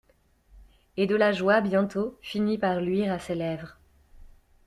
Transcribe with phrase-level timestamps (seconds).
[0.97, 3.77] Et de la joie bientôt finit par luire à ses lèvres.